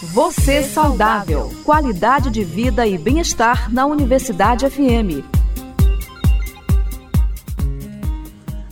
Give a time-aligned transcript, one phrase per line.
[0.00, 1.50] Você saudável.
[1.64, 5.26] Qualidade de vida e bem-estar na Universidade FM.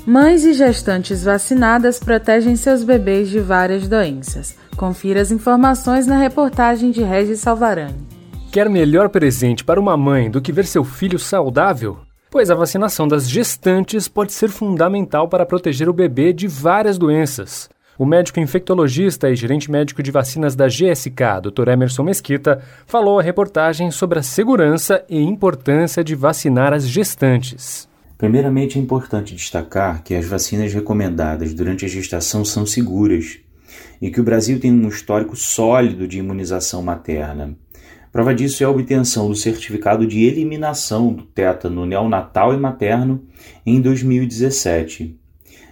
[0.07, 4.57] Mães e gestantes vacinadas protegem seus bebês de várias doenças.
[4.77, 8.07] Confira as informações na reportagem de Regis Salvarani.
[8.53, 11.99] Quer melhor presente para uma mãe do que ver seu filho saudável?
[12.31, 17.69] Pois a vacinação das gestantes pode ser fundamental para proteger o bebê de várias doenças.
[17.99, 21.69] O médico infectologista e gerente médico de vacinas da GSK, Dr.
[21.69, 27.89] Emerson Mesquita, falou à reportagem sobre a segurança e importância de vacinar as gestantes.
[28.19, 33.39] Primeiramente, é importante destacar que as vacinas recomendadas durante a gestação são seguras
[34.01, 37.57] e que o Brasil tem um histórico sólido de imunização materna.
[38.13, 43.23] Prova disso é a obtenção do certificado de eliminação do tétano neonatal e materno
[43.65, 45.19] em 2017.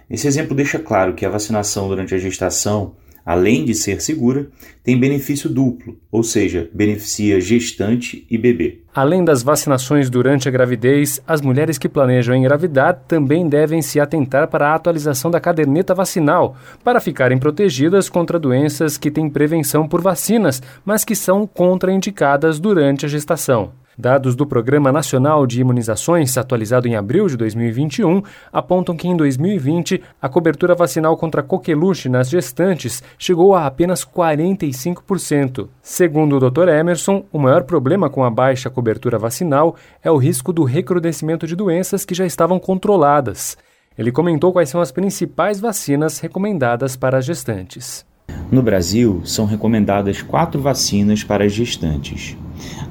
[0.09, 2.93] Esse exemplo deixa claro que a vacinação durante a gestação,
[3.25, 4.47] além de ser segura,
[4.83, 8.81] tem benefício duplo, ou seja, beneficia gestante e bebê.
[8.93, 14.47] Além das vacinações durante a gravidez, as mulheres que planejam engravidar também devem se atentar
[14.47, 20.01] para a atualização da caderneta vacinal, para ficarem protegidas contra doenças que têm prevenção por
[20.01, 23.71] vacinas, mas que são contraindicadas durante a gestação.
[23.97, 28.21] Dados do Programa Nacional de Imunizações, atualizado em abril de 2021,
[28.51, 35.69] apontam que em 2020 a cobertura vacinal contra coqueluche nas gestantes chegou a apenas 45%.
[35.81, 36.67] Segundo o Dr.
[36.69, 41.55] Emerson, o maior problema com a baixa cobertura vacinal é o risco do recrudescimento de
[41.55, 43.57] doenças que já estavam controladas.
[43.97, 48.05] Ele comentou quais são as principais vacinas recomendadas para as gestantes.
[48.51, 52.37] No Brasil, são recomendadas quatro vacinas para as gestantes: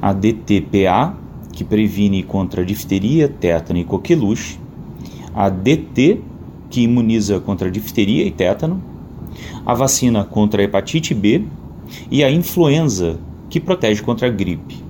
[0.00, 1.16] a DTPA,
[1.52, 4.58] que previne contra difteria, tétano e coqueluche,
[5.34, 6.20] a DT,
[6.68, 8.82] que imuniza contra difteria e tétano,
[9.64, 11.44] a vacina contra a hepatite B
[12.10, 14.83] e a influenza, que protege contra a gripe.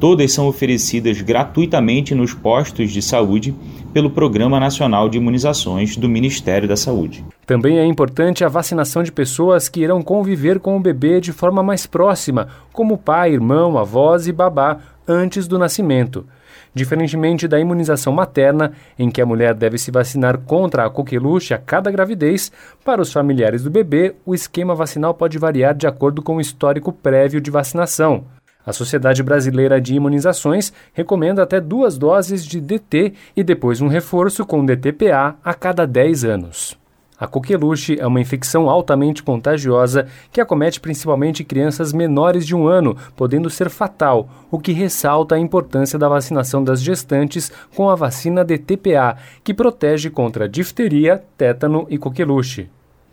[0.00, 3.52] Todas são oferecidas gratuitamente nos postos de saúde
[3.92, 7.24] pelo Programa Nacional de Imunizações do Ministério da Saúde.
[7.44, 11.64] Também é importante a vacinação de pessoas que irão conviver com o bebê de forma
[11.64, 16.24] mais próxima, como pai, irmão, avós e babá, antes do nascimento.
[16.72, 21.58] Diferentemente da imunização materna, em que a mulher deve se vacinar contra a coqueluche a
[21.58, 22.52] cada gravidez,
[22.84, 26.92] para os familiares do bebê, o esquema vacinal pode variar de acordo com o histórico
[26.92, 28.37] prévio de vacinação.
[28.68, 34.44] A Sociedade Brasileira de Imunizações recomenda até duas doses de DT e depois um reforço
[34.44, 36.78] com DTPA a cada 10 anos.
[37.18, 42.94] A coqueluche é uma infecção altamente contagiosa que acomete principalmente crianças menores de um ano,
[43.16, 48.44] podendo ser fatal, o que ressalta a importância da vacinação das gestantes com a vacina
[48.44, 52.68] DTPA, que protege contra difteria, tétano e coqueluche.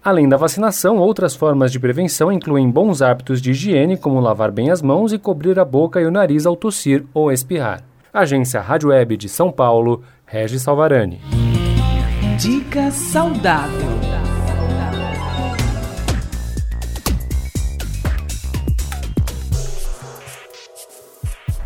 [0.05, 4.69] Além da vacinação, outras formas de prevenção incluem bons hábitos de higiene, como lavar bem
[4.69, 7.81] as mãos e cobrir a boca e o nariz ao tossir ou espirrar.
[8.13, 11.19] Agência Rádio Web de São Paulo, Regis Salvarani.
[12.37, 13.95] Dica saudável.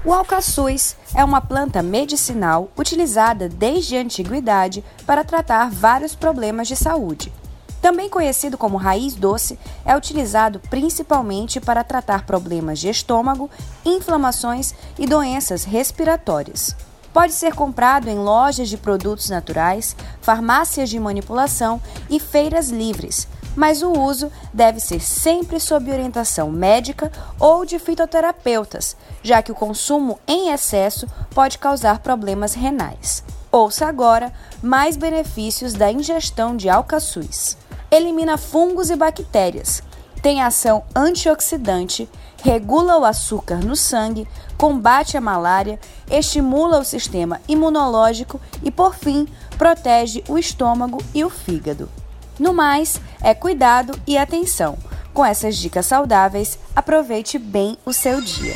[0.06, 6.78] O alcaçuz é uma planta medicinal utilizada desde a antiguidade para tratar vários problemas de
[6.78, 7.34] saúde.
[7.82, 13.50] Também conhecido como raiz doce, é utilizado principalmente para tratar problemas de estômago,
[13.86, 16.76] inflamações e doenças respiratórias.
[17.14, 23.82] Pode ser comprado em lojas de produtos naturais, farmácias de manipulação e feiras livres, mas
[23.82, 30.20] o uso deve ser sempre sob orientação médica ou de fitoterapeutas, já que o consumo
[30.28, 33.24] em excesso pode causar problemas renais.
[33.52, 37.58] Ouça agora mais benefícios da ingestão de alcaçuz
[37.92, 39.84] elimina fungos e bactérias,
[40.22, 42.10] tem ação antioxidante,
[42.44, 44.28] regula o açúcar no sangue,
[44.58, 45.80] combate a malária,
[46.12, 51.90] estimula o sistema imunológico e, por fim, protege o estômago e o fígado.
[52.38, 54.78] No mais, é cuidado e atenção.
[55.14, 58.56] Com essas dicas saudáveis, aproveite bem o seu dia.